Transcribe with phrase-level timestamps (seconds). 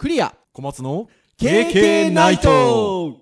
[0.00, 0.34] クリア。
[0.54, 3.18] 小松の KK ナイト。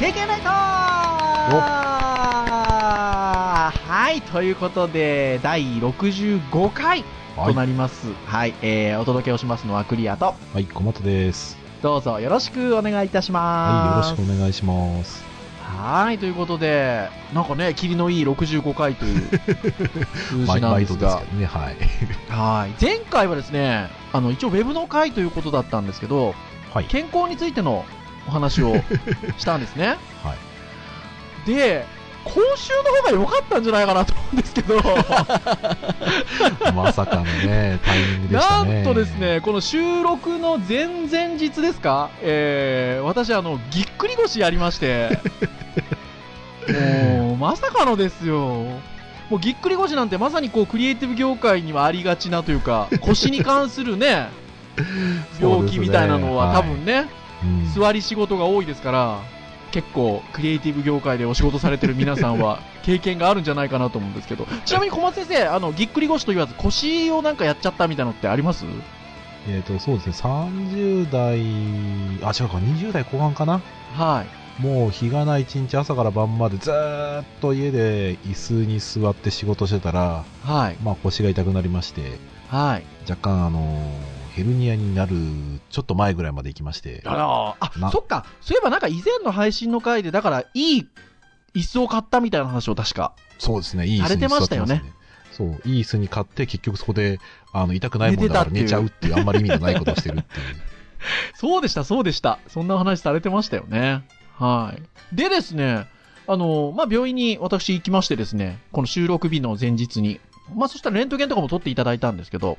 [0.00, 0.48] 経験ナイト
[3.92, 7.04] はい、ということで、第65回
[7.36, 8.12] となります。
[8.26, 11.56] はい、えー、お届けをしますのはクリアと、はい、小松です。
[11.82, 13.40] どうぞよろしくお願いいたしは
[13.84, 14.10] い、よろます。
[14.10, 15.32] しくお願いします。
[15.78, 19.20] はい、ということで、なんかね、霧のいい65回という
[20.14, 21.76] 数字毎なんですがすね、はい。
[22.28, 26.34] はい、前回はですね、あの、一応ウェブの回ということだったんですけど、
[26.72, 26.84] はい。
[26.84, 27.84] 健康についての
[28.28, 28.76] お話を
[29.38, 29.96] したんですね。
[30.22, 30.34] は
[31.46, 31.50] い。
[31.50, 31.86] で、
[32.24, 34.80] 今週の方が良かったんじゃないかなと思うんですけど、
[36.74, 38.82] まさかのね、タイミングでしなたね。
[38.82, 39.16] んとです。
[39.18, 45.18] ね、この収録の前々日ですか、えー、私、あの、ぎっくり腰やりまして、
[47.18, 48.66] もう、まさかのですよ。
[49.30, 54.28] もうぎっくり腰なんてまさにこうクリエイティブ業界にはありがちなというか、腰に関するね、
[55.40, 57.06] 病気みたいなのは多分ね、
[57.42, 59.18] うん、座り仕事が多いですから、
[59.72, 68.64] 結構クリエイティブ業界でお仕事されてる皆さんは経験があるんじゃないかなと思うんですけど、 ちなみに小松先生、あの、ぎっくり腰と言わず腰をなんかやっちゃったみたいなのってあります？
[69.48, 71.38] えっ、と、そうですね、30代、
[72.28, 73.60] あ、違うか、20代後半かな？
[73.96, 74.24] は
[74.58, 74.62] い。
[74.62, 80.76] もう日がない一日朝から晩までずーっと家で椅子に座って仕事してたら、はい。
[80.84, 82.84] まあ腰が痛くなりまして、はい。
[83.08, 85.14] 若干あのーヘルニアになる
[85.70, 88.24] ちょっと前ぐらいまで行きまして、あらあ、なそっか。
[88.40, 90.88] そういえばなんか以前の配信の回で、だからいい
[91.54, 93.14] 椅子を買ったみたいな話を確か。
[93.38, 94.82] そうですね、いい椅子されてにましたよね
[95.32, 97.18] そう、いい椅子に買って、結局そこで、
[97.52, 100.46] あの、痛くないもんだから寝ちゃうっていう、あんまり意味のないことをしてるっていう。
[101.34, 102.38] そうでした、そうでした。
[102.48, 104.04] そんなお話されてましたよね。
[104.38, 105.16] はい。
[105.16, 105.86] でですね、
[106.26, 110.20] あの、まあ、病院に私行きましてですね、この収録日の前日に、
[110.54, 112.58] まあ、そしたらレントゲンとかも取っていただいたんですけど、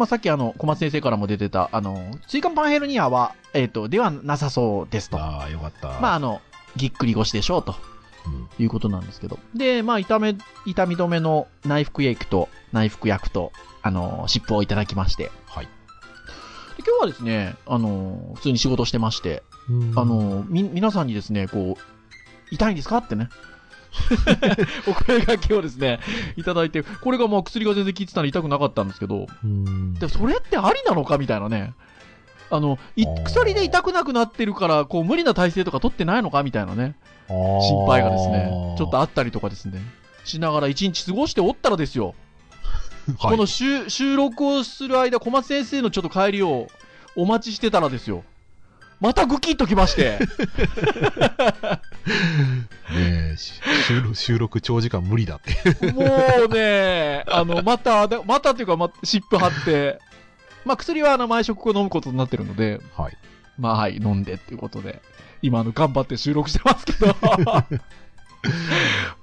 [0.00, 5.18] まあ、さっきあの、小松先生からも出てた、あの、椎間板ヘルニアは、えっ、と、ではなさそうですと。
[5.18, 6.00] ああ、よかった。
[6.00, 6.40] まあ、あの、
[6.74, 7.76] ぎっくり腰でしょうと
[8.24, 9.38] うんいうことなんですけど。
[9.54, 13.52] で、まあ、痛め、痛み止めの内服液と内服薬と、
[13.82, 15.30] あの、湿布をいただきまして。
[15.44, 15.66] はい。
[15.66, 15.70] で
[16.78, 21.82] 今日はですね、あの、普通に仕事してまして、うんあ、の、み、皆さんにですね、こう、
[22.50, 23.28] 痛いんですかってね。
[24.86, 26.00] お声掛けをですね、
[26.36, 29.94] いただいて、これがもう薬が全然効いてたので痛くなかったんですけど、うん。
[29.94, 31.74] でもそれってありなのかみたいなね。
[32.50, 33.22] あの、いあー。
[33.22, 36.94] 薬で痛くなくなってるから、こう、無理な体勢とか取ってないのかみたいなね、
[37.28, 39.80] 心心配がですね、ちょっとあったりとかですね、
[40.24, 42.14] しながら一日過ごしておったらですよ、
[43.18, 46.68] はい、この収収録をする間、小松先生のちょっと帰りを
[47.16, 48.24] お待ちしてたらですよ、
[49.00, 50.18] またグキッときまして、
[52.92, 53.36] ね
[53.86, 55.92] 収録収録長時間無理だって。
[55.92, 56.04] も
[56.46, 59.98] うね、あの、また、でまたっていうか、ま、湿布貼って、
[60.64, 63.16] まあ、薬はあの毎食を飲むことになってるので、はい。
[63.58, 65.00] まあ、はい、飲んでっていうことで、
[65.42, 67.14] 今、あの、頑張って収録してますけど、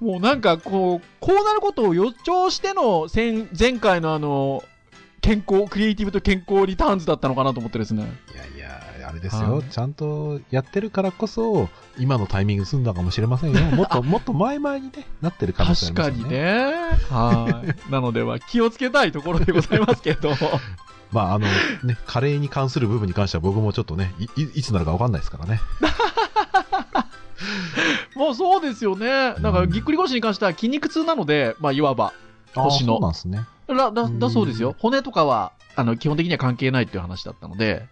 [0.00, 4.64] もうなんか、こう、こうなることを予兆しての前、前回のあの、
[5.20, 8.02] 健康、クリエイティブと健康リターンズだったのかなと思ってですね。
[8.32, 9.50] いやいや、あれですはい。
[9.50, 13.60] よちゃんとやってるからこそ、今のタイミング済んだかもしれませんよ。
[13.74, 16.44] もっと、もっと前々にね、なってる可能性あ確かりますよね。
[16.44, 16.72] にね。
[17.10, 17.74] はい。
[17.90, 20.34] なのでは、気をつけたいところでございますけど。
[21.10, 21.46] まあ、あの、
[21.84, 25.60] ね、カレーに関する部分に関しては僕もちょっとね、い、いいつなるかわかんないですからね。
[28.14, 29.34] もうそうですよね。
[29.40, 32.12] なんか、ぎっくり腰に関しては筋肉痛なので、まあ、いわば。
[32.54, 33.46] 腰のそうなんですね。
[33.68, 34.74] だ、だ、うんだそうですよ。
[34.78, 37.86] 骨とかは、あの、基本的には関係ないっていう話だったので、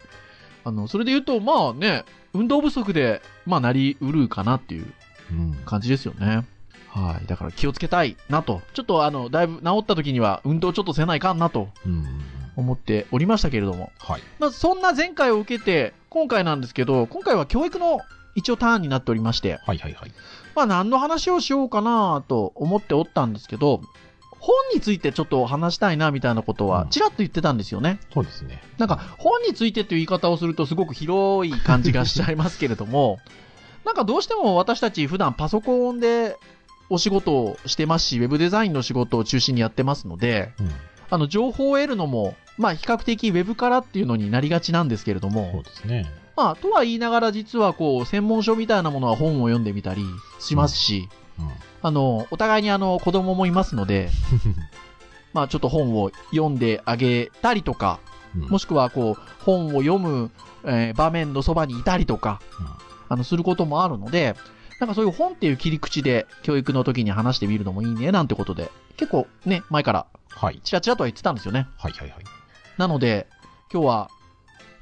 [0.67, 2.05] あの、それで言うと、まあね、
[2.35, 4.93] 運動不足で、まあ、なりうるかなっていう
[5.31, 5.55] うん。
[5.65, 6.45] 感じですよね。
[6.91, 7.27] はい。
[7.27, 8.63] だから気をつけたいなと。
[8.75, 12.05] ちょっとあの、だいぶ治った時には、運動ちょっとせないかんなとうん。
[12.57, 13.93] 思っておりましたけれども。
[14.01, 14.23] はい。
[14.41, 18.01] まあ、そんな前回を受けて、今回なんですけど、今回は教育の
[18.35, 20.13] 一応ターンになっておりまして、はいはいはい。
[20.57, 23.83] まあ何の話をしようかなと思っておったんですけど、
[24.39, 27.99] 本についてちょっと話したいなみたいなことはうんちらっと言ってたんですよね。
[28.13, 28.63] そうですね。
[28.79, 33.19] なんか本についてという言い方をするとすごく広い感じがしちゃいますけれども、
[33.85, 36.37] なんかどうしても私たち普段パソコンで
[36.91, 40.71] お仕事をしてますし、ウェブデザインの仕事を中心にやってますので、うん。
[41.09, 46.11] あの情報を得るのも、まあ比較的ウェブからっていうのになりがちなんですけれどそうも、ですね。
[46.37, 50.03] まあとは言いながら実はこう専門書みたいなものは本を読んでみたり
[50.39, 51.09] しますし、
[51.39, 51.49] うん。
[51.87, 54.11] あの、お互いにあの、子供もいますので、
[55.33, 58.01] まあちょっと本を読んであげたりとか、
[58.35, 60.33] うんもしくはこう、本を読む、
[60.65, 62.41] えー場面のそばにいたりとか、
[63.09, 64.35] あの、することもあるので、
[64.81, 70.61] なんかそういう本っていう切り口で教育の時に話してみるのもいいね、なんてことで、結構ね、前からはい。
[70.65, 71.69] チラチラとは言ってたんですよね。
[71.79, 72.25] はいはいはい。
[72.79, 73.29] なので、
[73.73, 74.11] 今日は、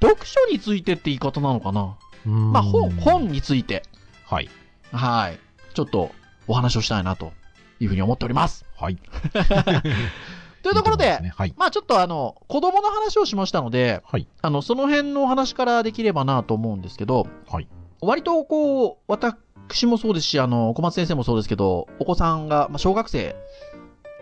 [0.01, 1.95] 読書についてって言い方なのかな？
[2.25, 3.83] まあ、本、本について、
[4.25, 4.49] はい。
[4.91, 5.39] はい。
[5.75, 6.11] ちょっと
[6.47, 7.33] お話をしたいなと
[7.79, 8.65] いうふうに思っております。
[8.77, 8.97] はい。
[10.63, 11.53] というところで、いいねはい。
[11.57, 14.27] まあちょっとあの、子供の話をしましたので、はい。
[14.41, 17.67] あの、その辺のお話からできればなと思うんですけど、はい。
[18.01, 23.35] 割とこう、私もそうですし、あの、小松先生もそうですけど、お子さんが、まあ、小学生、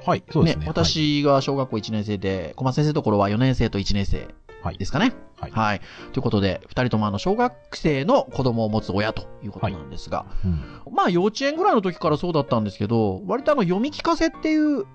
[0.06, 0.24] はい。
[0.32, 0.66] そうですね。
[0.68, 4.28] 私が小学校1年生で、小松先生のところは4年生と1年生
[4.62, 4.78] はい。
[4.78, 5.14] ですかね。
[5.44, 5.52] はい。
[5.52, 5.82] はい。
[6.12, 10.94] ということで、2人ともあの、小学生の子供を持つ親ということなんですが、うん。
[10.94, 14.86] まあ幼稚園ぐらいの時からそうだったんですけど、割とあの読み聞かせっていううん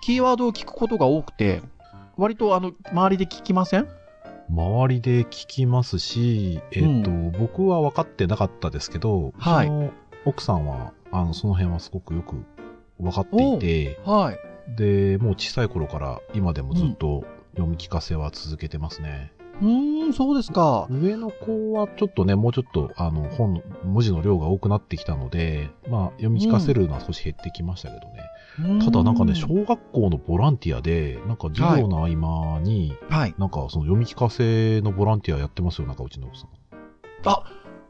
[0.00, 1.60] キーワードを聞くことが多くて、
[2.16, 3.88] 割とあの周りで聞きません？
[4.50, 9.70] 周りで聞きますし、えっ、と、僕は分かってなかったですけど、はい
[10.24, 12.36] 奥さんは、あの、その辺はすごくよく
[12.98, 14.38] 分かっていて、はい。
[14.76, 19.32] で、もう小さい頃から今でもずっと読み聞かせは続けてますね。
[19.60, 20.86] うーん、そうですか。
[20.90, 28.22] 上の子はちょっとね、もうちょっと、あの、本、文字の量が多くなってきたので、まあ、読み聞かせるのは少し減ってきましたけどね。
[28.84, 33.34] ただなんかね、小う学校のボランティアで、なんか授業の合間に、はい。
[33.38, 36.48] なんかその読み聞かせのボランティアやってますよ、なんかうちの奥さん。
[37.24, 37.42] あ、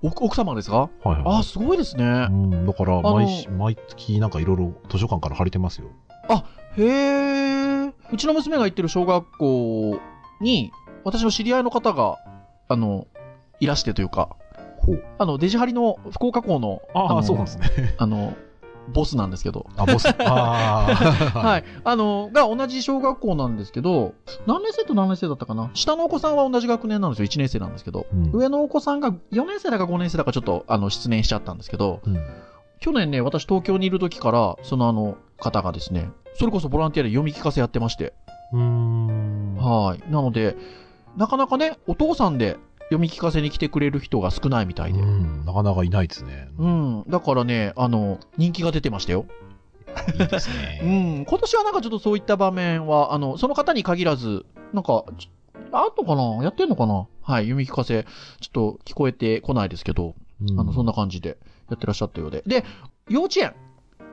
[0.03, 0.79] 奥奥様ですか？
[0.79, 2.33] はいはい、あ、すごいですねう。
[2.33, 5.89] ん、だからの毎し、毎月なんかいろいろ図書館から借りてますよ。
[6.77, 7.93] へえ。
[8.13, 9.99] うちの娘が行ってる小学校
[10.41, 10.71] に、
[11.05, 12.19] 私の知り合いの方が、
[12.69, 13.07] あの、
[13.61, 14.37] いらしてというか。
[15.19, 17.95] あの、デジハリの福岡校の、ああ、のそうなんですね。
[17.99, 18.35] あの、
[18.93, 20.07] ボスなんですけど、あ、ボス。
[20.07, 20.87] は。
[21.35, 24.15] はいあの、が同じ小学校なんですけど、
[24.47, 27.27] 何年生と何年生だったかな下のお子さんは同じ学年なんですよ。
[27.27, 28.07] 1年生なんですけど。
[28.13, 32.19] うん上のお子さんが4年生だか5年生だかちょっと、あの、失念しちゃったんですけど、うん
[32.81, 38.15] 去年ね、私東京にいる時から、そのあの、方がですね、それこそボランティアで読み聞かせやってまして。
[38.53, 40.13] はい。
[40.13, 40.57] なので、
[41.19, 45.01] なかなかね、お父さんで読み聞かせに来てくれる人が少ないみたいで。
[45.01, 46.49] うん、なかなかいないですね。
[46.59, 47.05] うん。
[47.09, 49.27] だからね、あの、人気が出てましたよ。
[50.19, 51.19] いいですうね。
[51.23, 55.29] ん、今年はなんかちょっとそういった場面は、あの、その方に限らず、なんか、ち
[55.73, 56.43] あとかな？
[56.45, 57.09] やってんのかな？
[57.21, 58.05] はい、読み聞かせ、
[58.41, 61.37] ちょっと聞こえてこないですけど、うんあの、そんな感じで
[61.69, 62.43] やってらっしゃったようで。
[62.47, 62.65] で、
[63.09, 63.55] 幼稚園。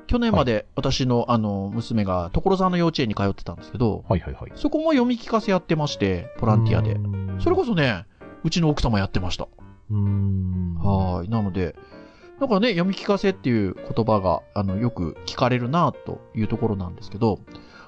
[0.08, 4.52] 去年まで私の、あの、娘が所沢の幼稚園に通ってたんですけど、はいはいはい。
[4.56, 6.98] そこも読み聞かせやってまして、ボランティアで
[7.40, 8.06] それこそね、
[8.44, 9.48] うちの奥様やってました。
[9.90, 10.76] うーん。
[10.76, 11.30] はい。
[11.30, 11.76] なので、
[12.40, 17.40] なんかね、読み聞かせっていう言葉が、あの、よく聞かれるなというところなんですけど、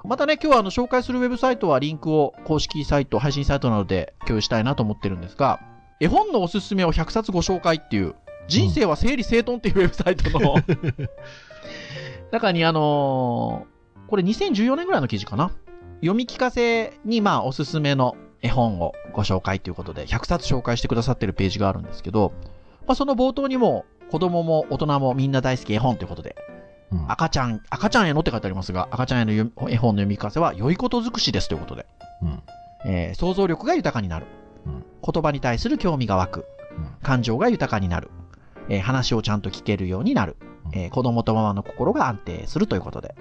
[0.05, 5.59] またね、今日はあの、紹介するウェブサイトはリンクを公式サイト、配信サイトなどで共有したいなと思ってるんですが、
[5.99, 8.15] 絵本のおすすめを100冊ご紹介っていう、
[8.47, 10.55] 人生は整理整頓っていうウェブサイトの、
[12.31, 13.77] 中にあのー
[14.07, 15.51] これ2014年ぐらいの記事かな？
[15.95, 22.31] 読み聞かせにまあおすすめの絵本をご紹介ということで、100冊紹介してくださってるページがあるんですけど、
[22.87, 26.37] まあ、その冒頭にも、子供も大人もみんな大好き絵本ということで、
[26.93, 31.85] うん赤ちゃん、赤ちゃんへのって書いてありますが、赤ちゃんへの絵本の読み聞かせは良いこと尽くしですということで、
[32.21, 32.41] うん
[32.85, 34.27] えー想像力が豊かになる。
[34.65, 36.45] うん言葉に対する興味が湧く。
[36.77, 38.09] うん感情が豊かになる。
[38.69, 40.35] えー話をちゃんと聞けるようになる。
[40.65, 43.15] うんえー子供とママの心が安定するということで、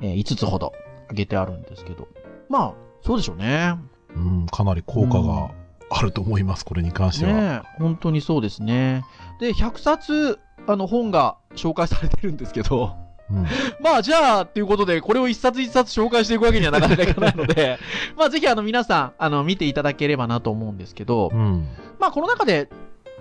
[0.00, 0.72] え5つほど
[1.04, 2.08] 挙げてあるんですけど。
[2.48, 3.76] まあ、そうでしょうね。
[4.14, 5.50] うん、かなり効果が
[5.90, 7.32] あると思います、これに関しては。
[7.32, 9.04] ねえ本当にそうですね。
[9.40, 12.96] で、100冊、あの、本が紹介されてるんですけど、
[13.30, 13.46] うん
[13.80, 17.78] まあ、じゃあ、っていうことで、これを一冊一冊紹介していくわけにはなかなかいかないので、
[18.16, 21.66] まあ、ぜひ、あの、皆さん、あの、見ていただければなと思うんですけど、うん。
[21.98, 22.68] まあ、この中で、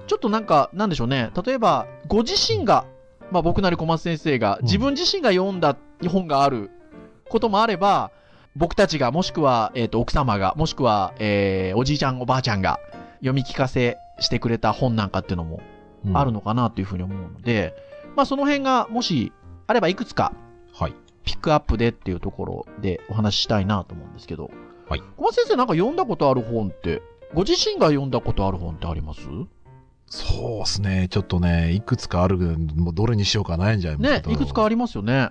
[0.07, 1.31] ちょっとなんか、なんでしょうね。
[1.45, 2.85] 例えば、ご自身が、
[3.31, 6.69] まあ、僕なり小松先生が、うん自分自身が読んだ本がある
[7.29, 8.11] こともあれば、
[8.55, 12.79] 僕たちが、もしくは、えっ、と、奥様が、もしくは、えー、おじいちゃん、おばあちゃんが、
[13.19, 15.61] 読み聞かせしてくれた本なんかっていうのも
[16.05, 17.73] うんあるのかなというふうに思うので、
[18.15, 19.31] まあ、その辺が、もし、
[19.65, 20.33] あればいくつか、
[20.73, 20.93] はい。
[21.23, 24.51] ピックアップでっていうところでお話ししたいなと思うんですけど、
[24.89, 27.01] はい小松先生なんか読んだことある本って、
[27.33, 29.21] ご自身が読んだことある本ってあります？
[30.13, 31.07] そうですね。
[31.09, 34.27] ちょっとね、いくつかある、もうどれにしようか悩んじゃいます。
[34.27, 35.29] ねいくつかありますよね。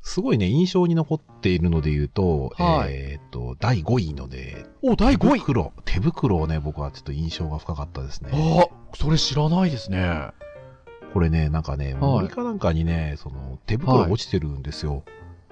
[0.00, 5.40] すごいね、印象に残っているので言うと、はいえっ、と、第5位ので、お、第5位。
[5.40, 5.72] 手袋。
[5.84, 8.30] 手袋をね、僕はちょっと印象が深かったですね。
[8.32, 10.28] あ、それ知らないですね。
[11.12, 15.02] これね、なんかね、森かなんかにね、その、手袋が落ちてるんですよ。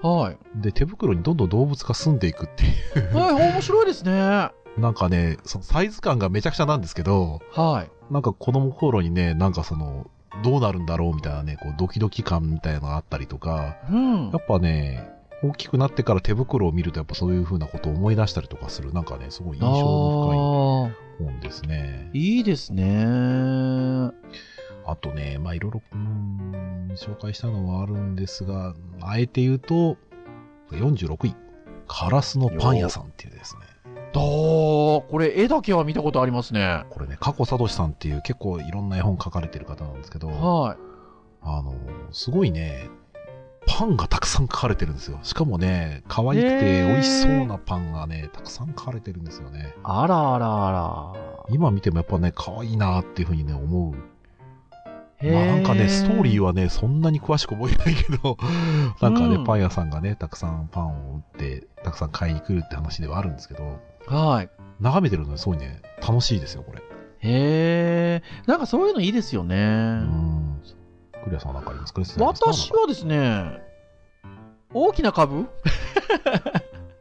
[0.01, 0.37] はい。
[0.55, 3.15] で、手袋にどんどん動物が住んでいくっていう。
[3.15, 4.49] はい、面白いですね。
[4.77, 8.13] なんかね、そのサイズ感がめちゃくちゃなんですけど、はい。
[8.13, 10.09] なんか子供頃にね、なんかその、
[10.43, 14.37] どうなるんだろうみたいなね、こうドキドキ感みたいなのがあったりとか、うんや。
[14.37, 15.09] っぱね、
[15.43, 22.09] 大きくなってから手袋を見るとやっぱそういう風なことを思い出したりとかする、なんかね、すごい印象の深い本ですね。
[22.13, 24.11] いいですね。
[24.87, 29.97] あとね、まあいろいろ、うーん、紹介したのはあるんですが、あえて言うと、
[30.71, 31.35] 46位、
[31.87, 33.61] カラスのパン屋さんっていうですね、
[34.15, 36.85] だー、これ絵だけは見たことありますね。
[36.89, 40.77] これね、加古聡さんっていう結構いろんな絵本書かれてる方なんですけど、はい。
[41.41, 41.75] あの、
[42.11, 42.89] すごいね、
[43.67, 45.19] パンがたくさん書かれてるんですよ。
[45.23, 49.73] しかもね、可愛くて美味しそうなパンがね、たくさん書かれてるんですよね。
[49.83, 51.13] あらあらあら。
[51.49, 53.95] 今見てもやっぱね、可愛いなっていうふうにね、思う。
[55.23, 58.37] まあなんかね、ストーリーはね、そんなに詳しく覚えてないけど、
[59.01, 64.49] なんかね、うんパン屋さんがね、たくさんパンを売って、たくさん買いに来るって話ではあるんですけど、はい。
[64.79, 66.79] 眺めてるのにすごいね、楽しいですよ、これ。
[66.79, 68.23] へえ。
[68.45, 69.95] なんかそういうのいいですようね。
[69.95, 70.61] ん。
[71.23, 72.01] クリアさんなんかありますか？
[72.25, 73.59] 私はですね、
[74.73, 75.47] 大きな株？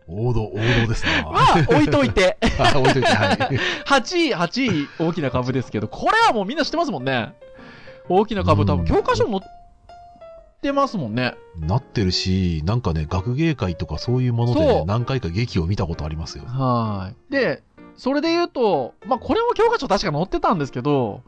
[0.07, 1.25] 王道、王道ですな。
[1.29, 2.37] は置いといて。
[2.59, 3.37] あ置いといて、はい。
[3.87, 7.35] 8位、8位、大きな株ですけど、これはもうみんな知ってますもんね。
[8.09, 9.41] 大きな株、多分うん教科書に載
[10.65, 11.35] ってますもんね。
[11.59, 16.45] なってるし、なんかね、学芸会とかそういうものでね、そう何回か劇を見たことありますよ。
[16.47, 17.33] はい。
[17.33, 17.63] で、
[17.97, 21.23] それで言うと、まあこれも教科書確か載ってたんですけど、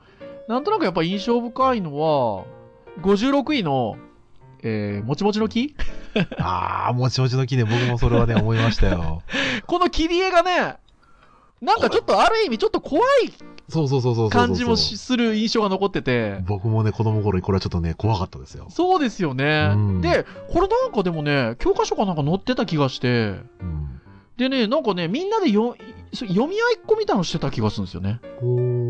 [0.48, 2.44] なんとなくやっぱ印象深いのは、
[3.02, 3.98] 56位の、
[4.62, 5.76] えー、もちもちの木？
[6.40, 9.22] あー、もちもちの木ね、僕もそれはね、思いましたよ。
[9.66, 10.76] この切り絵がね、
[11.60, 13.32] なんかちょっとある意味ちょっと怖い
[13.68, 14.30] そうそうそうそう。
[14.30, 18.66] 感じもしする印象が残ってて、僕もね、子供頃にこれはちょっとね、怖かったですよ。
[18.70, 19.70] そうですよね。
[19.74, 24.00] うんで、これなんかでもね、教科書かなんか載ってた気がして、うん。
[24.36, 25.76] でね、なんかね、みんなでよ
[26.12, 28.20] 読み合いっこみたいなのしてた気がするんですよね。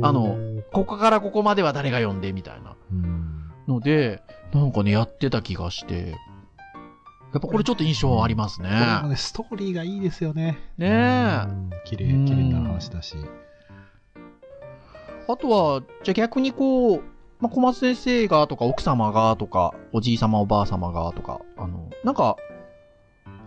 [0.02, 0.36] あの、
[0.72, 3.50] ここからここまでは誰が読んでみたいなうん。
[3.66, 6.14] ので、なんかね、やってた気がして、
[7.32, 10.58] やっぱこれちょっと印象ありますねね、ストーリーがいいですよね。
[10.78, 13.16] ねえうん綺麗、綺麗な話だし。
[15.28, 17.02] あとは、じゃあ逆にこう、
[17.40, 22.36] まあ、小松先生がとか奥様がとか、おじい様おばあ様がとか、あの、なんか、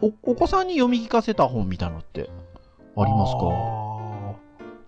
[0.02, 2.30] お、お子さんに読み聞かせた本みたいなのって
[2.96, 3.40] ありますか？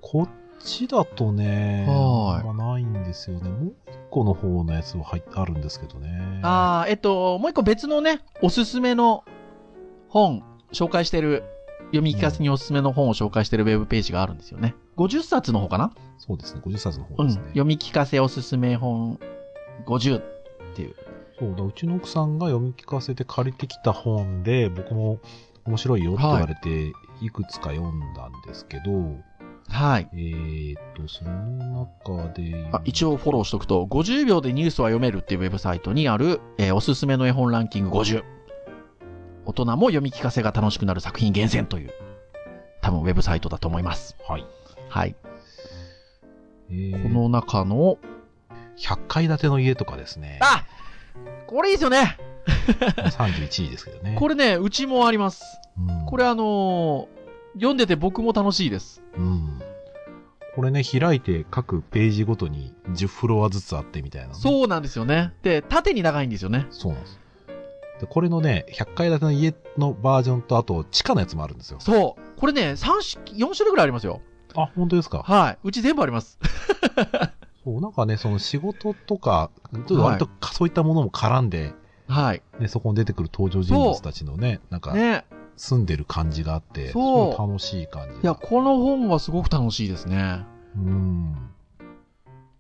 [0.02, 0.30] こっ
[0.64, 3.50] ちだとね、はいまないんですよね。
[3.50, 6.40] もう一個の方のやつは入っあるんですけどね。
[6.44, 9.24] ああ、えっと、もう一個別のね、おすすめの
[10.08, 11.44] 本、紹介してる、
[11.86, 14.76] 読み聞かせにおすすめの本を紹介してるウェブページがあるんですよね。
[14.98, 15.94] 50冊の方かな？
[16.18, 17.28] そうですね、50冊の方うん。
[17.28, 17.44] ですね。
[17.48, 19.20] 読み聞かせおすすめ本
[19.86, 20.24] 50っ
[20.76, 20.96] ていう。
[21.40, 25.20] そうだ、うちの奥さんが読み聞かせて借りてきた本で、僕も
[25.66, 29.16] 面白いよって言われて、いくつか読んだんですけど、
[29.70, 30.10] はい。
[30.14, 38.24] えーっと、その中で、あ一応フォローしとくと、50秒でニュースは読めるっていうウェブサイトにある、えーおすすめの絵本ランキング50。
[39.46, 41.92] 大人も読み聞かせが楽しくなる作品厳選という、
[42.82, 44.16] 多分ウェブサイトだと思います。
[44.28, 44.46] はい。
[44.92, 45.16] はい。
[46.70, 47.98] えーこの中の、
[48.78, 50.40] 100階建ての家とかですね。
[50.42, 50.66] あ
[51.48, 52.18] これいいですよね
[52.48, 54.16] 31位ですけどね。
[54.20, 55.44] これね、うちもあります。
[55.78, 57.22] うんこれあのー
[57.56, 59.02] 読んでて僕も楽しいです。
[59.18, 59.62] うん。
[60.56, 64.34] これね、開いて各ページごとに10フロアずつあってみたいな、ね。
[64.36, 64.38] う。
[64.38, 65.34] そうなんですよね。
[65.44, 66.68] で、縦に長いんですよね。
[66.70, 67.20] そうなんです。
[68.00, 71.80] で、これのね、100階建ての家のバージョンと、あと、地下のやつもあるんですよ。
[71.80, 72.40] そう。
[72.40, 74.22] これね、三種、4種類ぐらいありますよ。
[74.56, 75.24] あ、本当ですか？
[75.24, 75.58] はい。
[75.64, 76.40] うち全部あります。
[77.64, 81.74] そう、なんかね、その仕事とか、ちょっと割とかそういったものも絡んで、
[82.08, 82.42] はい。
[82.60, 85.26] ね、そこに出てくる登場人物たちのね、なんか、ね。
[85.58, 88.20] 住んでる感じがあって、そうすごい楽しい感じが。
[88.22, 90.44] いや、この本はすごく楽しいですね。
[90.76, 91.36] うん。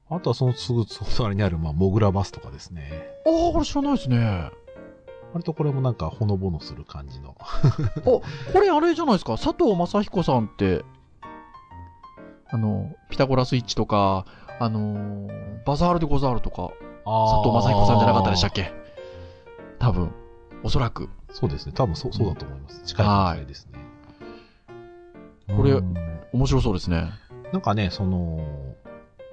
[0.09, 0.85] あとはそのすぐ
[1.17, 2.91] 隣にある、まあ、モグラバスとかですね。
[3.25, 4.51] ああ、これ知らないですね。
[5.33, 7.35] 割とこれもなんかほのぼのする感じの。
[8.05, 8.23] お、こ
[8.61, 9.37] れあれじゃないですか？
[9.37, 10.83] 佐藤正彦さんって、
[12.51, 14.25] あの、ピタゴラスイッチとか、
[14.59, 16.71] あのーバザールでござるとか、
[17.05, 18.73] 佐藤正彦さんじゃなかったでしたっけ？
[19.79, 20.11] 多分。
[20.63, 21.09] おそらく。
[21.31, 21.71] そうですね。
[21.73, 22.81] 多分そうそうだと思います。
[22.83, 23.79] 近いですね。
[25.55, 25.93] これうん
[26.33, 27.09] 面白そうですね。
[27.51, 28.39] なんかね、その、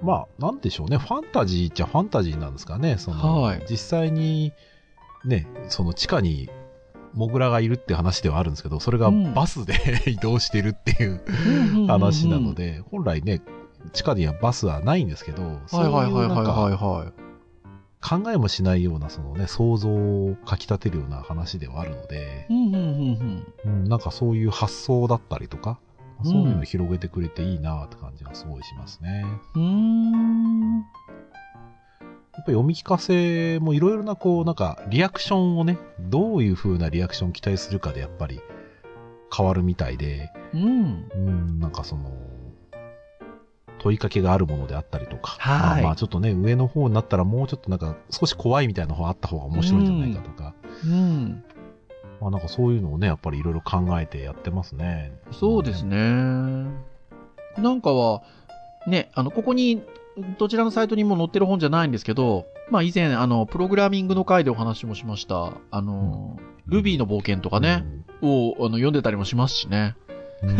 [0.01, 0.97] まあ、なんでしょうね。
[0.97, 2.97] ファンタジーっちゃファンタジーなんですかね。
[2.97, 4.53] その、はい実際に、
[5.25, 6.49] ね、その地下に、
[7.13, 9.73] モグラがいるって話ではあるんですけど、それがうんバスで
[10.07, 13.41] 移動してるっていう話なので、本来ね、
[13.93, 17.29] 地下にはバスはないんですけど、そうはいはいはいはいなんかはいはい。
[18.01, 25.79] 考えもしないような、そのね、想像をかき立てるような話ではあるので、うんうんうんうん、なんかそういう発想だったりとか、
[26.23, 29.25] そういうのを広げてくれていいなって感じがすごいしますね。
[29.55, 30.85] うーん。
[32.39, 38.39] やっぱ読み聞かせもいろいろなこう、なんかリアクションをね、どういう風なリアクションを期待するかでやっぱり
[39.35, 41.09] 変わるみたいで、うん。
[41.13, 42.13] うん、なんかその、
[43.79, 50.53] 問いかけがあるものであったりとか、はいまあまあちょっとね、上の方になったらもうちょっとなんか少し怖いみたいな方あった方が面白いんじゃないかとか、
[50.85, 51.43] うん。
[52.21, 55.11] まあなんかそういうのをね、やっぱりいろいろ考えてやってますね。
[55.31, 55.97] そうですね。
[55.97, 58.23] なんかは、
[58.87, 59.83] ね、あの、ここに、
[60.37, 67.85] どちらのサイトにも載ってる本じゃないんですけど、まあ以前、あの、プログラミングの回でお話もしました、あの、ルビーの冒険とかね、
[68.21, 69.95] をあの読んでたりもしますしね。
[70.43, 70.49] うん。
[70.49, 70.53] う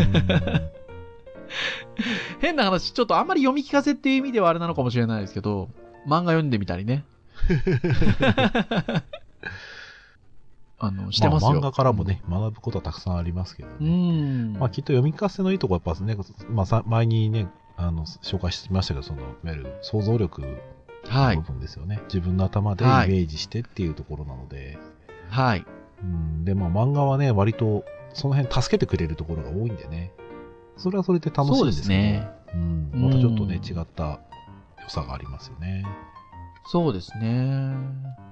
[2.40, 5.68] 変な話、ちょっとあんまり読み聞かせっていう意味ではあれなのかもしれないですけど、
[6.06, 7.04] 漫画読んでみたりね。
[10.82, 11.50] あの、してますよ。
[11.50, 13.90] まあ漫画からもね、学ぶことはたくさんありますけどうね。
[13.90, 14.58] ん。
[14.58, 16.16] まあきっと読み聞かせのいいとこはやっぱね、
[16.48, 17.48] まあさ前にね、
[17.80, 20.42] あの、紹介してましたけど、その、いわゆる想像力
[21.08, 21.52] はいの部。
[21.52, 22.00] 分ですよね。
[22.04, 24.78] 自分の頭でイメはいージしてっていうところなので、
[25.30, 25.64] はい。
[26.02, 30.12] うん、で、まあ漫画はね、割とその辺助けてくれるところが多いんでね。
[30.76, 32.28] それはそれで楽しいですすけど、ね。
[32.54, 34.20] うん、またちょっとね、うん違った
[34.82, 35.84] 良さがありますよね。
[36.66, 37.74] そうですね。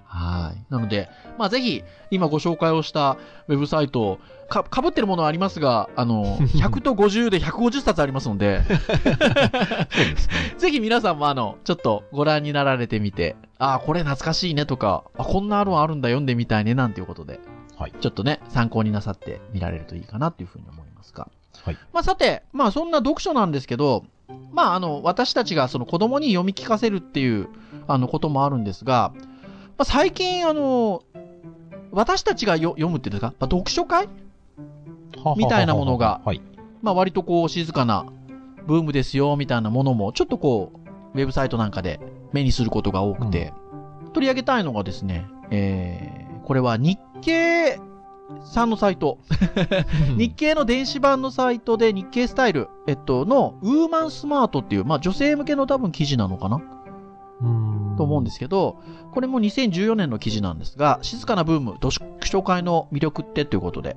[0.04, 0.72] はい。
[0.72, 4.18] なので、まあぜひ、今ご紹介をしたウェブサイト、
[4.48, 8.62] か、かぶってるものはありますが、あの、 100と50で150冊ありますので。
[10.56, 17.40] ぜひ皆さんもあの、ちょっとご覧になられてみて、ああ、これ懐かしいねとか、あ、こんなのあるんだ読んでみたいねなんていうことで、
[17.76, 17.92] はい。
[18.00, 21.28] ちょっとね、参考になさって見られるといいかなというふうに思いますが。
[21.62, 21.76] はい。
[21.92, 24.04] まあさて、まあそんな読書なんですけど、
[24.52, 27.48] まああの、私たちがその子供に読み聞かせるっていう、
[27.88, 29.12] あの、こともあるんですが、
[29.76, 31.02] まあ最近あの、
[31.90, 34.08] 私たちがよ読むっていうんですか、まあ、読書会？
[35.36, 36.42] みたいなものがはい。
[36.82, 38.06] まあ割とこう静かな
[38.66, 40.72] ブームですよみたいなものもちょっとこ
[41.14, 41.98] うウェブサイトなんかで
[42.32, 43.52] 目にすることが多くて、
[44.12, 47.80] 取り上げたいのがですね、えー、これは日経
[48.44, 49.18] さんのサイト、
[50.16, 56.60] 日経の電子版のサイトで日経スタイル、えっと、のウーマンスマートっていう、まあ女性向けの多分記事なのかな？
[57.40, 58.80] うんと思うんですけど、
[59.12, 61.92] これも2014年の記事なんですが、静かなブーム、読
[62.24, 63.96] 書会の魅力ってということで、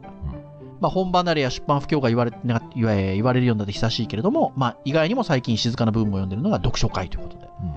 [0.80, 7.74] まあ、本離れや出版不況が言われな言われるようになって久しいけれども、まあ、意外にも最近静かなブームを読んでいるのが読書会ということで、うん。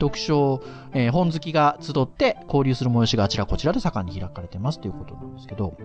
[0.00, 0.62] 読書、
[0.94, 5.76] えー本好きが集って交流する催しがあちらこちらで盛んに開かれてますということなんですけど、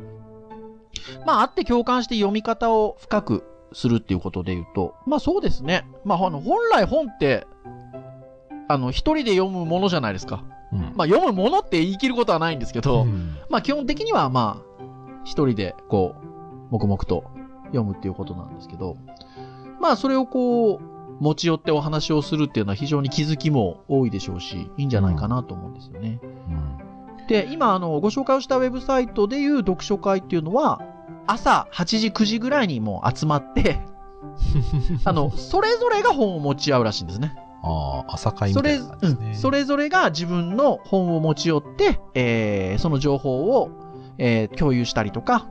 [1.26, 5.86] まあ、あって共感して読み方を深くするっていうことで言うと、まあそうですね。
[6.04, 7.48] まあ、あの、本来本って、
[8.74, 10.44] あの、一人で読むものじゃないですか。
[10.72, 14.84] うんまあ、読むものって言い切ることはないんですけど、うんまあ基本的にはまあ、
[15.24, 17.26] 一人でこう、黙々と
[17.66, 18.96] 読むっていうことなんですけど、
[19.80, 20.82] まあそれをこう、
[21.20, 26.20] 持ち寄ってお話をするっていうのは非常に気づきも多いでしょうし、いいんじゃないかなと思うんですよね。
[26.24, 26.26] う
[26.88, 26.92] ん
[27.28, 30.82] で、今あの、ご紹介をしたウェブサイトでいう読書会っていうのは、
[31.28, 33.80] 朝8時、9時ぐらいにもう集まって、
[35.06, 37.36] あの、それぞれが本を持ち合うらしいんですね。
[37.64, 39.28] ああ、朝会みそれ、たいな感じですね。
[39.28, 43.70] うん、それぞれが自分の本を持ち寄って、えーその情報を、
[44.18, 45.48] えー共有したりとか、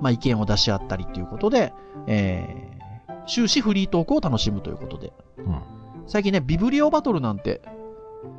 [0.00, 1.72] まあ、意見を出し合ったりということで、
[2.06, 2.72] えー
[3.28, 5.12] 終始フリートークを楽しむということで。
[6.08, 7.62] 最近ね、ビブリオバトルなんて、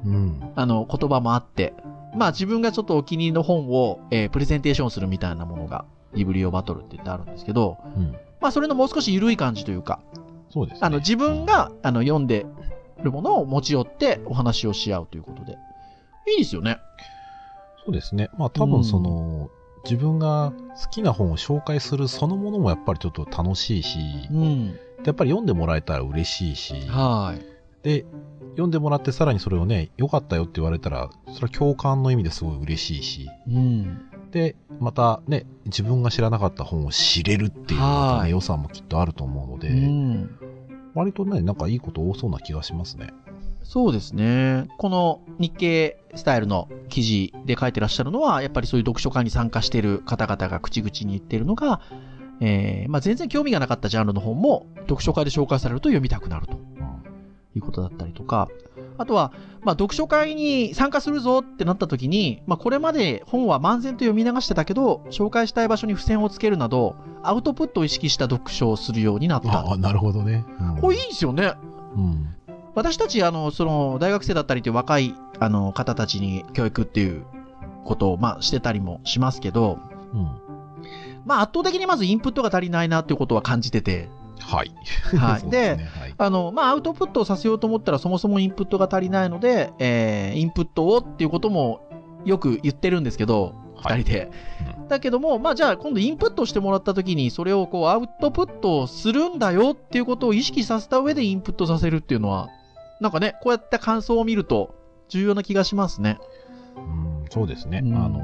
[0.04, 0.14] うん。
[0.14, 0.52] うん。
[0.56, 1.74] あの、言葉もあって、
[2.18, 8.12] まあ自分がちょっとお気に入りの本を、えープレゼンテーションするみたいなものが、ビブリオバトルって言ってあるんですけど、うん。
[8.42, 10.02] まあそれのもう少し緩い感じというか、
[10.50, 10.86] そうですね。
[10.86, 12.46] あの、自分が、あの、読んで
[13.04, 15.58] るものを持ち寄ってお話をし合うということで。
[16.28, 16.80] いいですよね。
[17.86, 18.30] そうですね。
[18.38, 19.50] まあ多分その、
[19.84, 24.00] 自分が好きな本を紹介するそのものもやっぱりちょっと楽しいし、
[24.32, 24.80] うん。
[25.06, 27.46] やっぱり読んでもらえたら嬉しいし、はい。
[27.84, 28.06] で、
[28.52, 34.10] 読んでもらってさらにそれをね、良かったよって言われたら、それは共感の意味ですごい嬉しいし、うん。
[34.32, 40.40] で、またね、自分が知らなかった本を知れるっていうね良さもきっとあると思うので、うん。
[40.94, 43.14] 割とね、なんかいいこと多そうな気がしますね。
[43.64, 44.68] そうですね。
[44.78, 51.82] この日経スタイルの記事で書いてらっしゃるのは、やっぱりそういう読書会に参加している方々が口々に言っているのが、
[52.42, 56.60] えーまあ、全然興味がなかったジャンルの本も読書会で紹介されると読みたくなると
[57.56, 58.50] いうことだったりとか、
[58.98, 69.60] あとは、まあ、読書会に参加するぞってなった時に、まあ、これまで本は漫然と読み流してたけど、紹介したい場所に付箋をつけるなど、アウトプットを意識した読書をするようになった。
[69.60, 70.46] ああ、なるほどね。
[70.60, 71.54] うんこれいいですよね。
[71.96, 72.36] うん。
[72.76, 77.24] 私たち、あの、その、大学生だったりという若い、あの、方たちに教育っていう
[77.86, 79.80] ことを、まあ、してたりもしますけど、
[80.14, 80.28] うん。
[81.26, 84.72] まあ、圧倒的にまずインプットが足りないなっていうことは感じてて、はい。
[85.18, 86.16] はい ですねはい。
[86.18, 91.82] あの、まあ、アウトプットをさせようと思ったら、そもそもインプットが足りないので、えー、インプットをっていうことも
[92.26, 94.32] よく言ってるんですけど、はい二人で。
[94.88, 102.50] だけども、まあ、じゃあ、今度インプットしてもらったときに、それをこう、アウトプットするんだよっていうことを意識させた上でインプットさせるっていうのは、
[103.02, 104.76] なんかね、こうやって感想を見ると、
[105.10, 106.18] 重要な気がしますね。
[106.78, 107.82] うん、そうですね。
[107.84, 108.20] うんあの、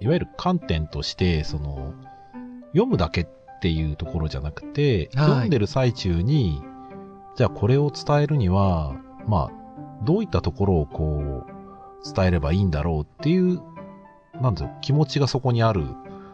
[0.00, 1.94] いわゆる観点として、その、
[2.72, 3.26] 読むだけっ
[3.60, 6.62] ていうところじゃなくて、はい読んでる最中に、
[7.36, 8.94] じゃあこれを伝えるには、
[9.26, 11.56] まあ、どういったところをこう、
[12.14, 13.60] 伝えればいいんだろうっていう、
[14.40, 15.84] なんだろう、気持ちがそこにある。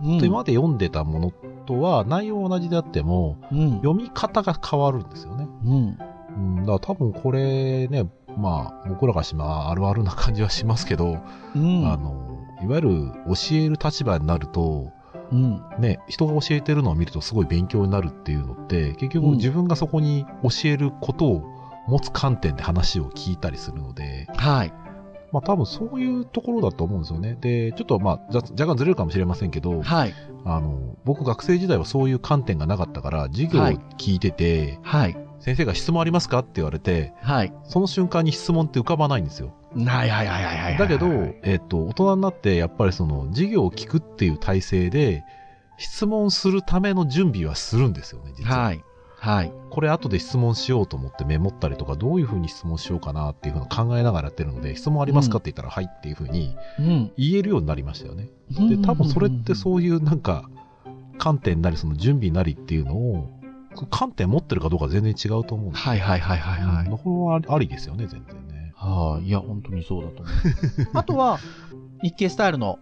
[0.03, 0.19] うん。
[0.19, 1.33] と今まで読んでたもの
[1.67, 3.71] とは、内容は同じであっても、うん。
[3.77, 5.49] 読み方が変わるんですよね。
[5.65, 5.99] うん。
[6.35, 11.19] うん、だから多分これね、まあ、僕らがしまあるあるな感じはしますけど、
[11.55, 11.87] うん。
[11.87, 14.93] あの、いわゆる教える立場になると、
[15.33, 15.63] うん。
[15.79, 21.43] ね、人が教えてるのを見るとすごい勉強になるっていうのって、結局うん自分がそこに教えることを
[21.89, 24.73] 持つ観点で話を聞いたりするので、はい。
[25.33, 27.37] まあ多分そういうところだと思うんですよね。
[27.41, 30.15] で、ちょっとまあ、ざ若干ずれるかもしれませんけど、はい。
[30.45, 33.67] あの、僕学生時代はそういう観点がなかったから、授業を
[33.97, 35.17] 聞いてて、はい。
[35.41, 37.53] 先生が質問ありますかって言われて、はい。
[37.65, 39.55] その瞬間に質問って浮かばないんですよ。
[39.75, 40.79] はいはいはいはいはい。
[40.79, 41.07] だけど、
[41.43, 45.25] えっ、と、大人になって、やっぱりその、授業を聞くっていう体制で、
[45.79, 48.59] 質問するための準備はするんですよね、実は。
[48.59, 48.85] はい。
[49.19, 49.53] はい。
[49.71, 57.13] これ後で質問しようと思ってメモったりとか、どういうふうに質問しようかなっていうふうな考えながらやってるので、質問ありますかって言ったら、はいっていうふうにうん。
[57.17, 58.29] 言えるようになりましたよね。
[58.51, 60.51] で、多分それってそういうなんか、
[61.19, 63.31] 観点なり、その準備なりっていうのを、
[63.91, 66.87] 観点持ってるかどうか全然違うと思うんですよはいはいはいはいはい。
[66.87, 68.52] うんこれはありですよね、全然ね。
[68.83, 70.89] はい、いや、本当にそうだと思う。
[70.99, 71.39] あとは、
[72.03, 72.81] 日経スタイルの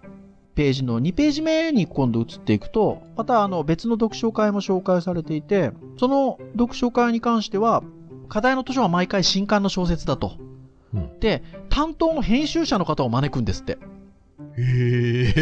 [0.54, 7.82] ページの2ページ目に今度移っていくと、またあの別の読書会も紹介されていて、その読書会に関しては、
[8.28, 10.32] 課題の図書は毎回新刊の小説だと。
[10.94, 13.78] うんで、担当の編集者の方を招くんですって。
[14.56, 15.34] へ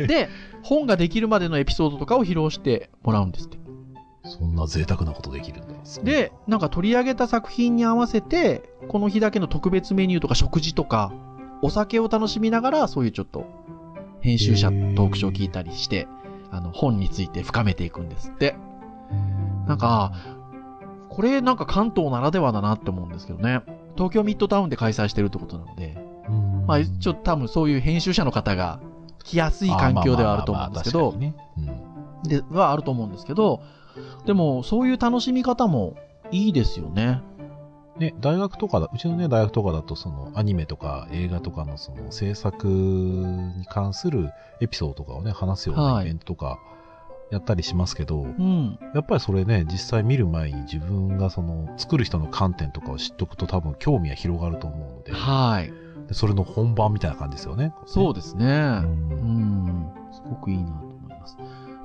[0.00, 0.06] え。
[0.06, 0.28] で、
[0.62, 3.63] 本ができるまでのエピソードとかを披露してもらうんですって。
[4.24, 5.74] そんな贅沢なことできるんだ。
[6.02, 11.12] で、なんか取り上げた作品に合わせて、この日だけの特別メニューとか食事とか、
[11.62, 13.46] お酒を楽しみながら、そういうちょっと、
[14.20, 16.08] 編集者トークショーを聞いたりして、
[16.50, 18.56] あの、本について深めていくんですって。
[19.66, 20.12] なんか、
[21.10, 23.62] これなんか関東ならではだなって思うんですけどね。
[23.96, 25.96] 東京ミッドタウンで開催してるってことなので、
[26.28, 28.80] うん、まあ、ちょっと多分そういう編集者の方が
[29.22, 31.14] 来やすい環境ではあると思うんですけど、
[32.24, 33.62] で、はあると思うんですけど、
[34.26, 35.96] でも、そういう楽しみ方も
[36.30, 37.22] いいですよね。
[37.28, 37.34] うん
[37.98, 46.58] ね、大学とかだ、うちのね、大学とかだと、その、アニメとか映画とかのその制作に関するエピソードとかをね、話すようはないイベントとか、
[47.30, 48.78] やったりしますけど、うん。
[48.94, 55.72] やっぱりそれね、実際見る前に自分がその、作る人の観点とかを知っとくと多分興味は広がると思うので、はい。
[56.08, 57.72] でそれの本番みたいな感じですよね。
[57.86, 58.44] そうですね。
[58.44, 58.52] うう
[58.86, 59.92] んん。
[60.12, 61.36] すごくいいなと思います。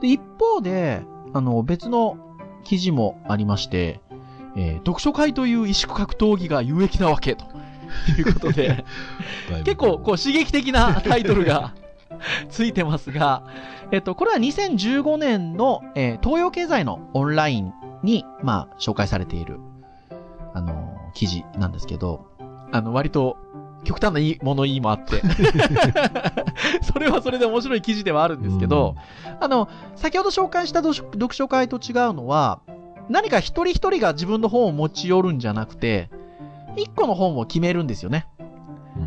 [0.02, 2.18] で、一方で、あの、別の
[2.64, 4.00] 記事もありまして、
[4.56, 7.46] えー読書会という異種格闘技が有益なわけと。
[8.18, 8.86] いうことで、
[9.64, 11.74] 結構こう刺激的なタイトルが
[12.50, 13.44] ついてますが、
[13.92, 19.60] えっと、これは2015年の、えー東洋経済のオンラインに、まあ、紹介されている、
[20.54, 22.28] あのー記事なんですけど、
[22.72, 23.38] あの、割と、
[23.84, 25.22] 極端ないい物言いもあって、
[26.84, 28.96] それはそれで面白い記事ではあるんですけど、
[29.40, 32.60] あの、先ほど紹介した読書会と違うのは、
[33.10, 36.10] 何か一人一人が自分の本を持ち寄るんじゃなくて、
[36.76, 38.28] 一個の本を決めるんですよね。
[38.38, 38.50] うん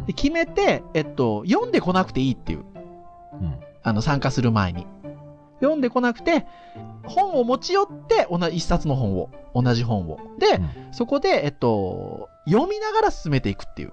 [0.07, 4.87] で決めて、えっと、読んでこなくていいっていう、うんあの、参加する前に。
[5.61, 6.47] 読んでこなくて、
[7.05, 10.19] 本を持ち寄って、同じ一冊の本を、同じ本を。
[10.39, 13.93] で、うんそこで、えっと、読みながら進めていくっていう。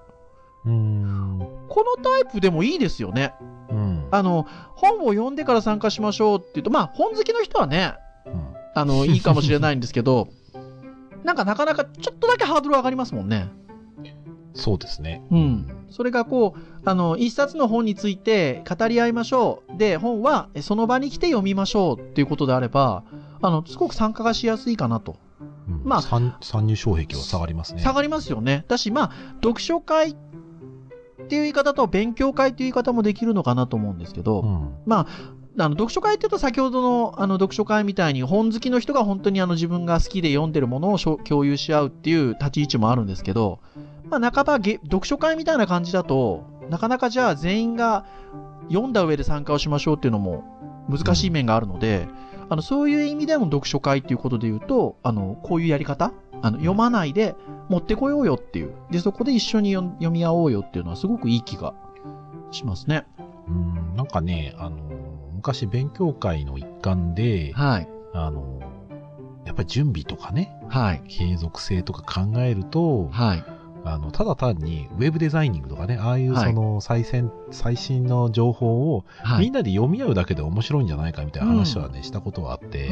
[0.64, 1.38] うん。
[1.68, 3.34] このタイプでもいいですよね。
[3.70, 4.08] うん。
[4.10, 7.94] あの、本を読んでから参加しましょうって言うと、まあ、本好きの人はね、
[8.26, 10.28] うんあの、いいかもしれないんですけど、
[11.24, 13.48] なんかなかなかちょっとだけハードル上がりますもんね。
[14.54, 15.22] そうですね。
[15.30, 15.86] うん。
[15.90, 19.76] それがこう、あの、一冊の本について語り合いましょう。
[19.76, 23.04] で、本はえその場に来て読みましょうっていうことであれば、
[23.42, 25.16] あの、すごく参加がしやすいかなと。
[25.68, 27.82] うんまあ参参入障壁は下がりますね。
[27.82, 28.64] 下がりますよね。
[28.68, 30.16] だし、まあ、読書会っ
[31.30, 34.74] ていう言い方と勉強会っていう言い方もできるのかなと思うんですけど、うん。
[34.84, 35.06] ま
[35.56, 43.60] あ、あの読書会っていうと先ほどのあの読書会みたいに本好きの人が本当にあの自分が好きで読んでるものを共有し合うっていう立ち位置もあるんですけど、
[44.08, 48.06] まあ、半ばげ読書会みたいな感じだとなかなかじゃあ全員が
[48.68, 50.44] 読んだ上で参加をしましょうっていうのも
[50.88, 52.08] 難しい面があるので、
[52.48, 57.34] あの、そういう意味での読書会っていうことで言うと、あの、こういうやり方あの、読まないで
[57.68, 58.72] 持ってこようよっていう。
[58.90, 61.74] で、そこで一緒に読読み合おうよっていうのはすごくいい気が
[62.50, 63.06] しますね。
[63.48, 64.76] うん、なんかね、あの、
[65.34, 67.88] 昔勉強会の一環で、はい。
[68.12, 68.60] あの、
[69.44, 71.02] やっぱり準備とかね、はい。
[71.08, 73.44] 継続性とか考えると、はい。
[73.84, 79.44] あの、ただ単にウェブデザイニングとかね、ああいうはいその最先、最新の情報をはい。
[79.44, 82.88] みんなで読み合うだけで面白いんじゃないかみたいな話はね、したことはあって、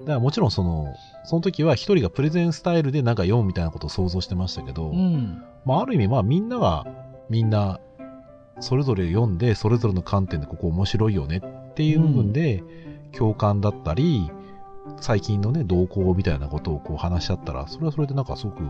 [0.00, 0.18] だかはい。
[0.18, 5.42] らもちろんその、その時は一人がプレゼンスタイルでなんか読むみたいなことを想像してましたけど、うん。
[5.64, 6.86] まあある意味まあみんなが
[7.30, 7.80] みんな
[8.60, 12.62] それぞれ読んでそれぞれの観点でここ面白いよねっていう部分で
[13.12, 14.30] 共感だったり、
[15.00, 18.62] 最近のね動向みたいなことをこう話し合ったらそれはそれでなんかすごく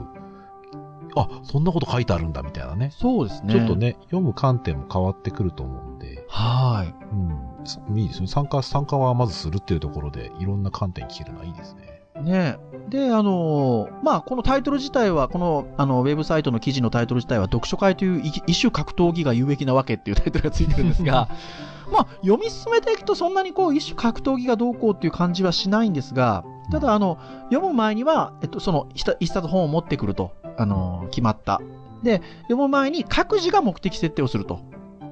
[1.17, 3.55] あそんなこと書いてあるんだみたいなねそうですね。
[3.55, 3.77] ちょっと。
[3.77, 6.95] ね読む観点も変わってくると思うんで、はい。
[7.13, 12.57] うん、さいいですね参加参加はまずするっていうところでいろんな観点聞けるのはいいですねね
[12.89, 21.29] で、あのーまあ、このタイトル自体は、この、あの、ウェブサイトの記事のタイトル自体は、読書会というい一種格闘技が有益なわけっていうタイトルがついてるんですが、
[21.91, 27.19] まあ、読み進めていくとそんなにこう、一種格闘技がどうこうっていう感じはしないんですが、ただ、あの、
[27.51, 31.61] 読む前には、えっと、その、一一冊本を持ってくると、あのー決まった。
[32.03, 34.61] で、読む前に各自が目的設定をすると。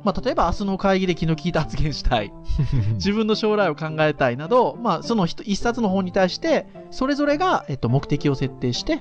[0.04, 2.32] まあ、例えば明日の会議で気の利いた発言したい。
[2.94, 9.00] 自分の将来を考えたいなど、まあ、その一一冊の本に対して、それぞれが、えっと、目的を設定して、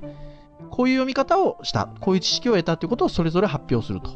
[0.69, 4.11] こういう読み方をした、こういう知識を得たということをそれぞれ発表すると。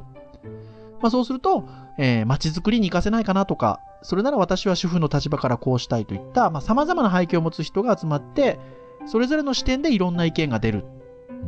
[1.01, 1.65] まあ、そうすると、
[1.97, 8.59] えー、街づくりに活かせないかなとか、それなら私は主婦の立場からこうしたいといった、まあ、様々な背景を持つ人が集まって、
[9.07, 10.85] それぞれの視点でいろんな意見が出る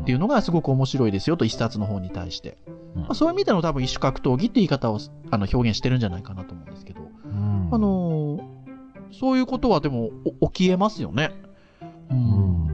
[0.01, 2.57] っていうのがすごく面白いですよと、一冊の本に対して。
[2.95, 7.01] うんまあ、そういう意味での多分一種格闘技って言い方をあの表現してるんじゃないかなと思うんですけど。
[7.25, 8.57] うんあのー
[9.11, 10.09] そういうことはでも
[10.41, 11.31] お起きえますよね。
[12.11, 12.13] う。
[12.13, 12.19] うん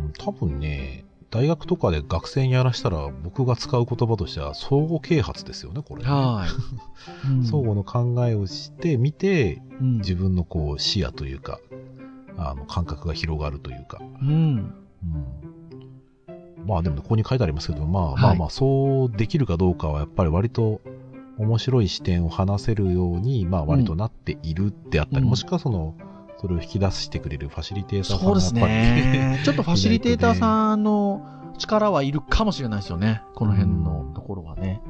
[0.07, 6.45] ん、多分ね、大学とかで学生にやらしたら、僕が使う言葉としては、相互啓発ですよね、これね、は
[7.25, 7.27] い。
[7.29, 11.59] うん相互の考えをして、見て、うん自分のこう視野というか、
[12.37, 13.99] あの感覚が広がるというか。
[14.21, 14.29] うん。
[14.29, 14.73] うん、
[16.65, 20.81] まあでも、ここに書いてありますけど、まあ、はいまあまあ、そうできるかどうかは、やっぱり割と
[21.37, 25.95] 面白い視点を話せるように、まあ割となっているであったり、うんもしくはその、
[26.37, 29.41] それを引き出してくれるファシリテーターさんそうですがやっぱりね。
[29.43, 31.21] ちょっとファシリテーターさんの
[31.57, 33.21] 力はいるかもしれないですよね。
[33.35, 34.81] この辺のところはね。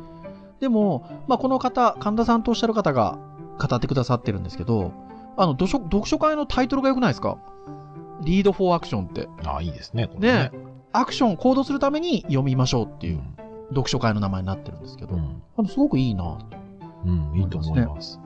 [0.60, 3.20] でも、まあ、この方、神田さんとおっしゃる方が
[3.60, 4.94] 語ってくださってるんですけど、
[5.36, 7.38] あの、読書読書会のタイトルが良くないですか？
[8.24, 9.28] リードフォーアクションって。
[9.44, 10.52] ああ、いいですね、これね。
[10.94, 13.36] アクション、行動するために読みましょうっていううん。
[13.70, 15.42] 読書会の名前になってるんですけど、うん。
[15.58, 16.46] あのすごくいいなと。
[17.06, 18.20] うん、いいと思います。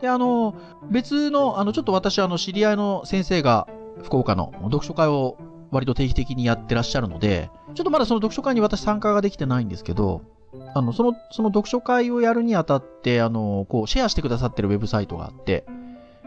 [0.00, 0.54] で、あの、
[0.90, 3.68] 別の、あの、ちょっと私、あの、知り合いの先生が、
[4.02, 5.36] 福岡の読書会を
[5.70, 10.22] 割と定期的にやってらっしゃるので、ちょっとまだその読書会に私参加ができてないんですけど、
[10.74, 15.66] あの、その、その読書会をやるにあたって、あの、こう、シェアしてくださってるウェブサイトがあって、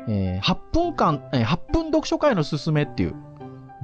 [0.07, 3.15] えー8分間、えー8分読書会のすすめっていう、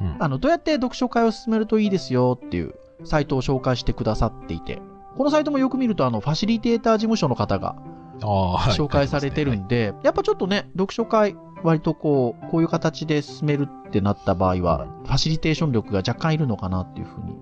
[0.01, 0.15] うん。
[0.19, 4.81] あの、どうやって読書会を進めるといいですよっていうサイトを紹介してくださっていて、
[5.17, 7.75] このサイトもよく見ると、あの、ファシリテーター事務所の方が
[8.19, 17.35] 紹介されてるんで、やっぱちょっとね、読書会、割とこう、こういう形で進めるってなった場合は、ファシリテーション力が若干いるのかなっていうふうに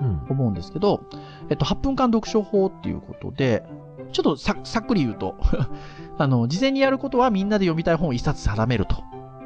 [0.00, 0.26] うん。
[0.30, 1.04] 思うんですけど、
[1.50, 3.62] えっと、8分間読書法っていうことで、
[4.12, 5.36] ちょっとささっくり言うと、
[6.18, 8.96] あの、事前にやることはみんなで読みたい本を一冊定めると。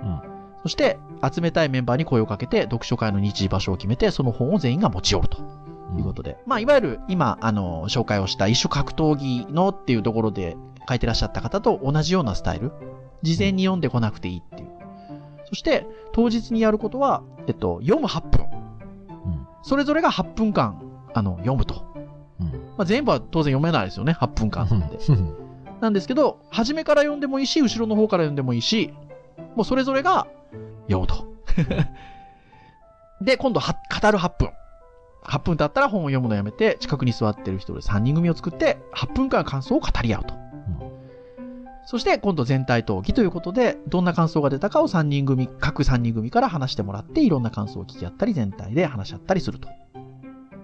[0.02, 0.33] うん
[0.64, 5.36] そして、集めたいメンバーに声をかけて、読書会の日時場所を決めて、その本を全員が持ち寄ると。
[5.36, 6.38] ということで。
[6.46, 10.56] まあ、いわゆる今、あの、紹介をした一種格闘技のっていうところで
[10.88, 12.72] 書いてらっしゃった方と同じようなスタイル。
[13.20, 14.70] 事前に読んでこなくていいっていう。
[15.44, 18.46] そして、当日にやることは、えっと、読む8分。
[18.46, 20.80] うんそれぞれが8分間、
[21.12, 21.84] あの、読むと。
[22.40, 24.96] うんまあ、全部は当然読めないですよね、8分間なんで。
[24.96, 25.34] うん
[25.80, 28.94] なんですけど、初めから読んでもいいし、後ろの方から読んでもいいし、
[29.54, 30.26] もうそれぞれが
[30.88, 31.26] 読むと。
[33.20, 34.50] で、今度は、語る8分。
[35.24, 40.34] 8分経ったら本を読むのやめて、近くに座ってる人で3人組を作って、8分間感想を語り合うと。
[41.86, 49.68] そして、今度全体討議ということで、どんな感想が出たかを3人組、各3人組から話してもらって、いろんな感想を聞き合ったり、全体で話し合ったりすると。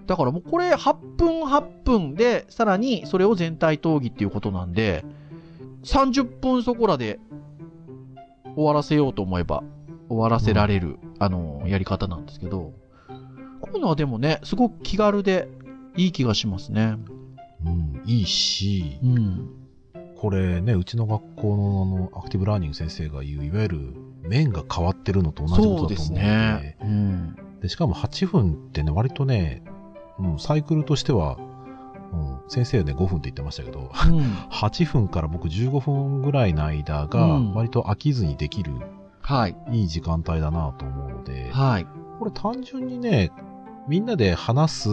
[0.06, 5.04] だからもうこれ8分8分で、さらにそれを全体討議っていうことなんで、
[5.84, 7.20] 30分そこらで
[8.56, 9.62] 終わらせようと思えば
[10.10, 12.74] 終わらせられる、あの、やり方なんですけど、
[13.60, 15.48] こういうのはでもね、すごく気軽で
[15.96, 16.96] いい気がしますね。
[17.64, 19.48] うん、いいしう、ん。
[20.16, 26.76] これね、うちの学校のあの、アクティブラーニング先生が言う、いわゆる、面が変わってるのと同じことだと思うので、ですね。
[26.82, 27.36] うん。
[27.60, 29.62] でしかも8分ってね、割とね、
[30.18, 31.38] うん、サイクルとしては、
[32.12, 34.20] うん、先生はね、5分って言ってましたけど、うん
[34.50, 38.72] 8分から僕15分ぐらいの間がうん、割と飽きずにできる、
[39.30, 39.56] はい。
[39.70, 41.86] いい時間帯だなと思うので、はい。
[42.18, 43.30] これ単純にね、
[43.86, 44.88] みんなで話す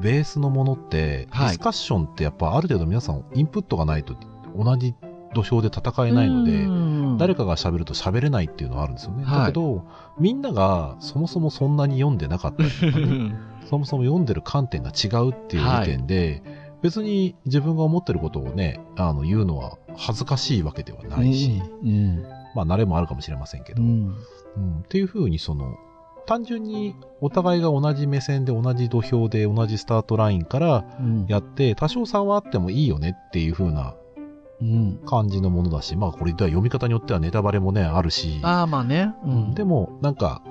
[0.00, 4.16] ベースのものって、はいディスカッションってやっぱある程度皆さんインプットがないと
[4.56, 4.94] 同じ
[5.34, 9.24] 土俵で戦えないので、誰か、かが喋ると喋れないっていうのはあるんですよね。
[9.24, 9.84] はいだけど、
[10.18, 13.34] みんながそもそもそんなに読んでなかったりとかね
[13.68, 16.42] そもそも読んでる観点が違うっていう時点で、
[16.82, 22.24] 別に自分が思ってることをね、あの、言うのは恥ずかしいわけではないし、うん。
[22.54, 24.16] まあ、慣れもあるかもしれませんけど、うん。
[24.56, 25.76] うんっていうふうにその、
[26.26, 31.26] 単純にお互いが同じ目線で同じ土俵で同じスタートラインからうん。
[31.26, 33.94] やって、多少差はあってもいいよねっていう風な
[34.60, 35.00] うん。
[35.06, 39.14] 感じのものだし、まあこれでは読み方によってはネタバレもね、あるし、ああ、まあね。
[39.24, 39.54] うん。
[39.54, 40.42] でもなんか、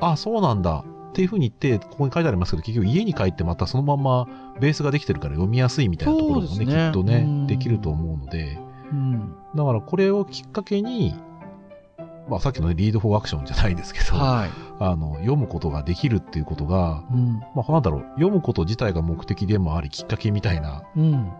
[0.00, 4.28] あ、そうなんだっていう風に言って、ここに書いてありますけど、結局家に帰ってまたそのまま
[4.60, 8.58] ベースができてるから読みやすいみたいなところもね、ねきっとね、うんできると思うので、
[8.92, 9.34] うん。
[9.56, 11.14] だからこれをきっかけに、
[12.28, 14.50] まあさっきのね、リードフォーアクションじゃないですけど、はい。
[14.80, 17.40] あの、読むことができるっていうことが、うん。
[17.54, 21.32] まあなんだろう、読むこと自体が目的でもあり、きっかけみたいな、うん。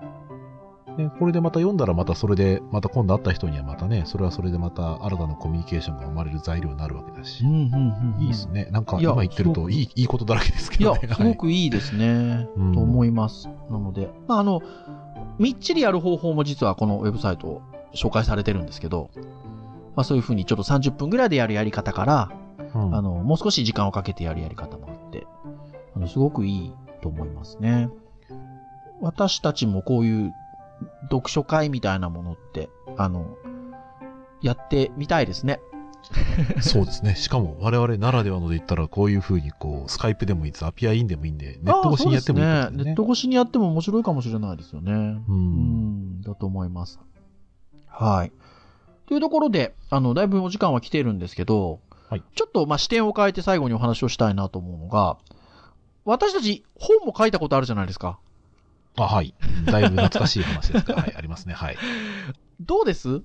[0.99, 7.51] ね、これでまた読んだらまたそれで、また今度会った人にはまたね、それはそれでまた新たなコミュニケーションが生まれる材料になるわけだし、うん。
[7.51, 8.15] うん。
[8.17, 8.49] うんいいです。
[8.49, 8.69] ね。
[8.73, 12.49] なんかいや今言ってるといい、いいことだらけですけいやどね。、すごくいいですね。
[12.57, 13.49] うんと思います。
[13.71, 14.61] なので、まあ、あの、
[15.39, 17.63] みっちりやる方法も実はこのウェブサイト
[17.95, 19.11] 紹介されてるんですけど、
[19.99, 22.33] まあ、そういうふうにちょっと30分ぐらいでやるやり方から、は
[22.65, 25.27] いうんあの、もう少し時間をかけてやるやり方もあって、
[25.97, 27.89] あの、すごくいいと思いますね。
[29.01, 30.33] 私たちもこういう
[31.11, 33.39] 読書会みたいなものって、あの、
[34.41, 35.59] やってみたいですね。
[36.63, 37.17] そうですね。
[37.17, 42.85] しかも我々ならではので言ったら、こういうふうにこう、スカイプでもいいです、アピアインでもいいんで、ネット越しにやってもいいですねね。
[42.85, 42.95] ネッ。
[42.95, 44.93] ト越しにやっても面白いかもしれないですよね。
[44.93, 44.95] う。
[44.95, 47.01] うんん、だと思います。
[47.89, 48.33] はい。
[49.09, 55.17] というところで、あの、だいぶお時間は来ているんですけど、はいちょっと、まあ、視点を変えて最後にお話をしたいなと思うのが、
[56.05, 58.19] 私たち本も書いたことあるじゃないですか。
[58.97, 59.35] あ、はい。
[59.65, 60.95] だいぶ懐かしい話ですか。
[60.95, 61.55] はい、ありますね。
[61.55, 61.77] はい。
[62.61, 63.23] どうです？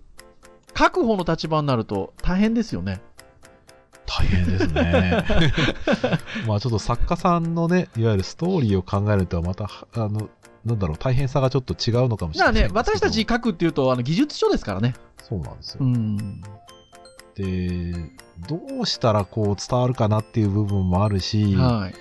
[0.78, 3.02] 書く方の立場になると大変ですよね。
[4.06, 5.26] 大変ですね。
[6.48, 10.30] まあちょっと作家さんのね、いわゆるストーリーを考えるとはまた、あの、
[10.66, 12.80] なんだろう、大変さがちょっと違うのかもしれないですけど。
[12.80, 14.96] 私たち書くっていうと、あの、技術書ですからね。
[15.22, 15.80] そうなんですよ。
[15.82, 16.42] うん。
[17.36, 17.94] で、
[18.48, 21.96] どうしたらこう伝わるかなっていう部分もあるし、はい。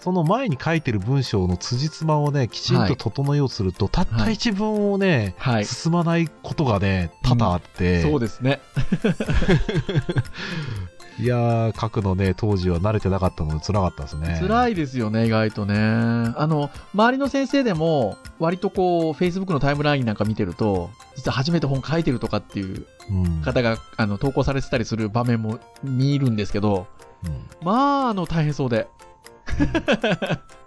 [0.00, 5.66] その前に書いてる文章の辻褄をね、きちんと整えようとすると、たった一文をね、はい。
[5.66, 8.60] 進まないことがね、多々あって、そうですね。
[11.20, 14.38] いやー、書くのね、当時は慣れてなかったので辛かったですね。
[14.40, 14.72] 辛い。
[14.72, 15.74] いですよね、意外とね。
[15.76, 23.42] あの、周りの先生でも、割とこう、Facebook のタイムラインなんか見てると、実は初めて本書いてるとかっていううん。
[23.42, 26.86] 方が、あの、投稿されてたりする場面も見るんですけど、
[27.24, 28.88] うんまあ、あの、大変そうで。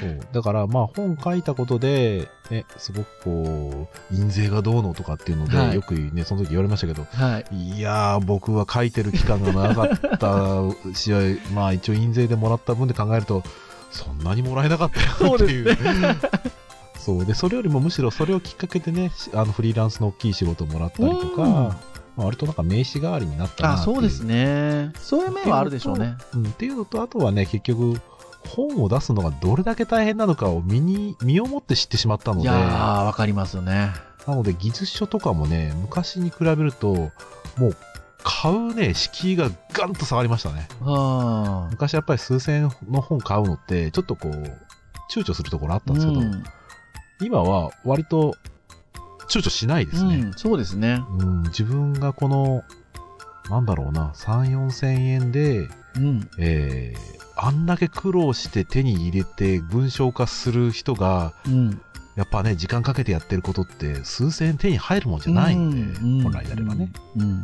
[0.00, 0.20] そう。
[0.32, 7.76] だから、まあ、本書いたことで、ね、すごくこう、印税がどうのとかっていうので、はいよくね、その時言われましたけど、はい。
[7.76, 10.62] いやー、僕は書いてる期間が長かった
[10.94, 11.18] 試合、
[11.54, 13.42] まあ一応印税でもらった分で考えると、
[13.90, 15.76] そんなにもらえなかったよっていう。
[16.96, 21.52] そうで、 それよりもむしろそれをきっかけでね、しあのフリーランスの大きい仕事をもらったりとか、うん
[22.16, 24.92] まあ、割となんか名刺代わりになったなあ、っていそうですね。
[24.96, 26.16] そういう面はあるでしょうね。
[26.34, 28.00] うん、っていうのと、あとはね、結局、
[28.46, 33.92] 本を出すのがどれだけ大変なのかを身に、身をもって知ってしまったので、いやなー、わかりますよね。
[34.26, 36.94] ので技術書とかもね、昔に比べると、
[37.56, 37.76] もう、
[38.22, 40.68] 買うね、敷居がガンと下がりましたね。
[40.80, 41.68] うん。
[41.70, 44.32] 昔やっぱり数千円の本買うのって、ちょっとこう、
[45.10, 46.44] 躊躇するところあったんですけど、うん
[47.22, 48.34] 今は割と、
[49.28, 50.16] 躊躇しないですね。
[50.16, 51.04] うん、そうですね。
[51.18, 52.64] うん、自分がこの、
[53.50, 56.30] なんだろうな、3、4千円で、うん。
[56.38, 61.82] えー、あんだけ苦労して手に入れて文章化する人が、うん。
[62.16, 66.92] やっぱね、時間かけてやってることって、数千円手に入るもんじゃないんで、うん本来であればね。。
[67.16, 67.42] うん。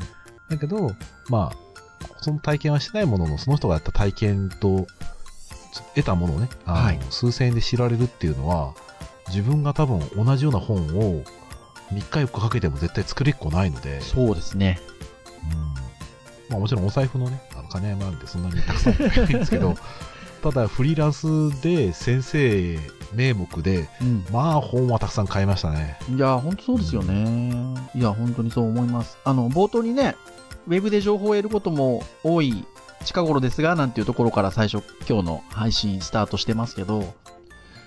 [0.49, 0.95] だけど、
[1.29, 1.67] まあ、
[2.21, 4.87] その体験はしてないものの、その人がやった体験と、
[5.95, 8.75] 得たものをね、あのはい数千円で知られるっていうのは、
[9.29, 11.23] 自分が多分同じような本を
[11.93, 14.79] 3日4日かけても絶対作れっこないので、そうですね。
[15.51, 15.75] うん
[16.49, 17.41] まあもちろんお財布のね、
[17.81, 19.77] 金山なんでそんなにたくさんはないんですけど、
[20.43, 22.79] ただフリーランスで先生
[23.15, 24.25] 名目で、うん。
[24.33, 25.99] まあ本はたくさん買いましたね。
[26.15, 27.75] いや、本当そうですよね。
[27.95, 29.19] いや、本当にそう思います。
[29.25, 30.17] あの、冒頭にね、
[30.67, 32.65] ウェブで情報を得ることも多い
[33.05, 37.15] 近頃ですが、なんていうところから最初、今日の配信スタートしてますけど、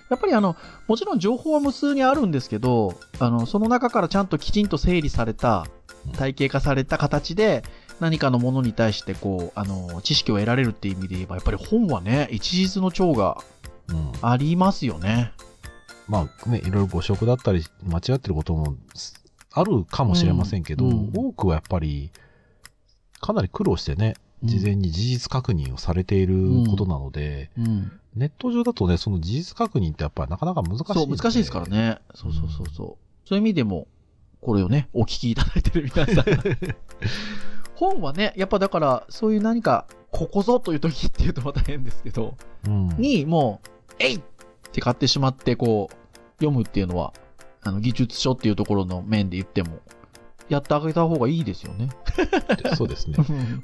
[0.09, 0.55] やっぱりあの、
[0.87, 5.67] もちろん情報は無数にあるんですけど、あの、その中からちゃんときちんと整理された、
[6.17, 7.63] 体系化された形で、
[7.99, 13.37] 何かのものに対して、こう、あの、知識を得られるっていう意味で言えば、やっぱり本はね、一日の長が
[13.89, 14.11] うん。
[14.21, 15.31] ありますよね。
[16.07, 18.75] まあね、いろいろ誤植だったり、間違ってることも
[19.51, 22.11] あるかもしれませんけど、うんうん多くはやっぱり、
[23.19, 27.91] かなり苦労してね、事前に事実確認をされていることなので、うん。
[28.15, 31.67] ネット上だとね、その事実確認ってやっぱりなかなか難しいそう、難しいですから。
[31.67, 31.99] ね。
[32.15, 33.27] そうそうそうそう。
[33.27, 33.87] そういう意味でも、
[34.41, 36.25] これをね、お聞きいただいてる皆さん。
[37.79, 42.35] 本はね、やっぱだから、そういう何か、ここぞという時っていうとまた変ですけど、
[42.67, 42.89] うん。
[42.97, 44.21] に、もう、えいっ
[44.71, 45.95] て買ってしまって、こう、
[46.39, 47.13] 読むっていうのは、
[47.61, 49.79] あの、技術書っていうところの面で言っても、
[50.49, 51.89] やってあげた方がいいですよね。
[52.75, 53.15] そうですね。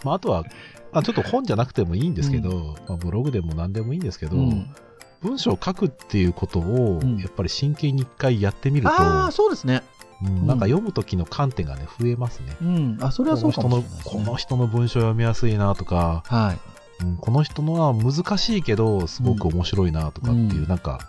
[0.03, 0.45] まあ、あとは、
[0.93, 4.74] あちょっと本じゃなくてもいいんですけど、まあ、ブログでも何でもいいんですけど、うん
[5.22, 9.82] 文章を書くっていうことをうん、やっぱり真剣に一回やってみると、ああ、そうですね。
[10.24, 12.55] うんなんか読む時の観点がね、増えますね。
[12.61, 12.97] うん。
[13.01, 14.01] あ、それはそうかもしれないです、ね。
[14.05, 16.59] この人の文章読みやすいなとか、はい。
[17.03, 20.99] うんこの人のは難しいけど、すごく面白いなとかっていう、うんなんか、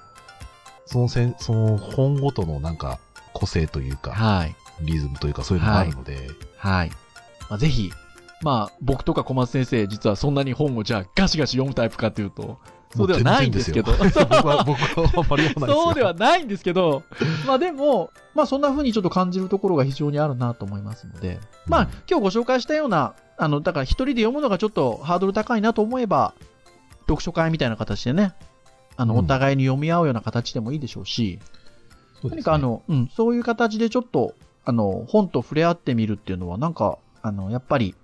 [0.85, 2.99] そのせん、その本ごとのなんか、
[3.33, 4.57] 個性というか、はい。
[4.81, 6.91] リズムというか、そういうのがあるので、はい。
[7.49, 7.93] まあ、ぜひ、
[8.43, 12.59] まあ、僕とか小松先生、実はそんなに本をじゃあガシガシ読むタイプかというと、
[12.97, 13.93] そうではないんですけど。
[13.93, 15.67] 僕は、僕はあんまりないですよ。
[15.67, 17.03] そうではないんですけど、
[17.47, 26.35] まあでも、まあそんな風にちょっと感じるところが非常にあるなと思いますので、まあ今日ご紹介したような、あの、だから一人で読むのがちょっとハードル高いなと思えば、
[27.01, 28.35] 読書会みたいな形でね、
[28.97, 29.21] あの、うん。
[29.21, 31.39] お互いに読み合うような形でもいいでしょうし、
[32.21, 32.43] そうですね。
[32.43, 34.35] 何かあ、の、うん、そういう形でちょっと、
[34.65, 37.95] あの、本と触れ合ってみるっていうのは、なんか、あの、やっぱり、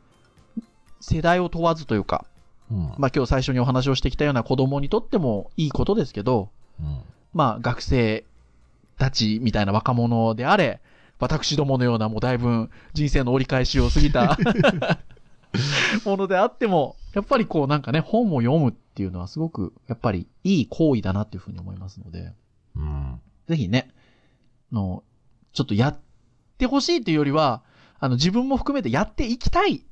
[1.00, 2.24] 世代を問わずというか、
[2.72, 6.50] うんまあ今日最初にお話をしてきたような子供にとってもいいことですけど、
[6.80, 7.00] うん
[7.34, 8.24] まあ学生
[8.98, 10.80] たちみたいな若者であれ、
[11.18, 14.36] 私どものようなもうだいぶ人生の折り返しを過ぎた
[16.04, 22.32] ものであっても、やっぱりこうなんかね、本を読むっていうのはすごく、やっぱりいい行為だなっていうふうに思いますので、
[22.76, 23.88] うんぜひね、
[24.72, 25.02] あの、
[25.52, 25.98] ちょっとやっ
[26.58, 27.62] てほしいというよりは、
[27.98, 29.84] あの自分も含めてやっていきたい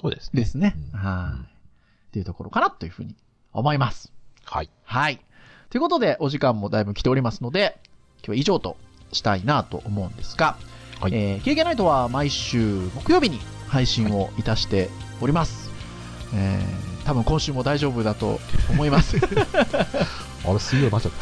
[0.00, 0.40] そうですね。
[0.40, 0.74] ですね。
[0.94, 1.55] うんはい。
[2.16, 3.14] っていうところかなというふうに
[3.52, 4.10] 思います。
[4.44, 4.70] はい。
[4.84, 5.20] はい。
[5.68, 7.78] ということで、お時間もだいぶ来ておりますので、
[8.18, 8.78] 今日は以上と
[9.12, 10.56] したいなと思うんですが、
[10.98, 13.38] はいえー、経験ナイトは毎週木曜日に
[13.68, 14.88] 配信をいたして
[15.20, 15.70] おります。
[16.34, 18.40] えー、多分今週も大丈夫だと
[18.70, 19.18] 思います。
[20.46, 21.12] あれ、水曜になっちゃっ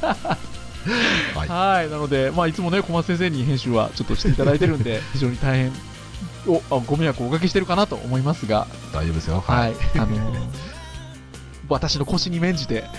[0.00, 0.38] た。
[1.38, 1.48] はい。
[1.48, 1.90] はい。
[1.90, 5.72] なので、まあ、いつもね、小松先生に編集はちょっとしていただいてるんで、 非常に大変、
[6.46, 9.40] お、あご迷惑をおかけしてるかなと思いますが、大丈夫ですよ。
[9.46, 9.74] ははいい。。
[9.96, 10.40] あのー
[11.68, 12.84] 私の腰に免じて。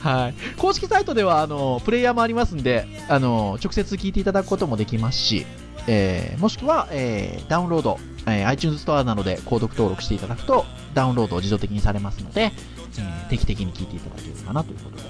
[0.00, 0.34] はい。
[0.58, 5.46] 公式サイトでは、あのープレイヤーもありますんで、あのー直接聞いていただくこともできますし、
[5.86, 10.64] えーもしくは、えーダウンロード、えー iTunes ストアなどで購読登録していただくと、
[10.94, 12.52] ダウンロードを自動的にされますので、
[12.98, 15.02] えー定期的に聞いていただけるかなということで、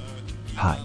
[0.55, 0.79] はい。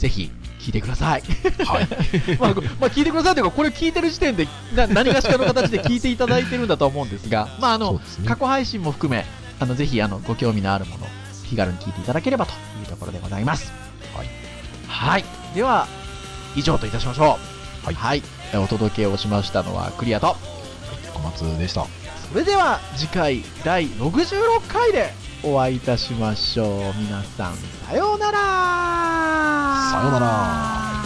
[0.00, 0.30] ぜひ、
[0.60, 1.22] 聞いてください。
[1.64, 1.88] はい。
[2.38, 9.24] まあ、ごまあ、聞いてくださいというか、これ聞いてる時点で、な何がしかの形で聞いていただいてるんだと思うんですが、まあ、あの、ね過去配信も含め、
[9.58, 11.06] あの、ぜひ、あの、ご興味のあるもの、
[11.48, 13.72] 気軽に聞いていただければというところでございます。
[14.14, 14.26] はい。
[14.86, 15.24] はい。
[15.54, 15.88] では、
[16.54, 17.38] 以上といたしましょ
[17.82, 17.86] う。
[17.86, 18.22] はいはい。
[18.54, 20.36] お届けをしましたのはクリアと。
[21.14, 21.86] 小松でした。
[22.30, 26.68] それでは、次回、第66回でお会いいたしましょう。
[26.98, 27.54] 皆さん
[27.86, 28.38] さようなら。
[29.90, 31.04] さようなら。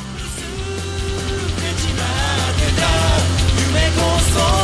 [3.56, 4.63] 夢こそ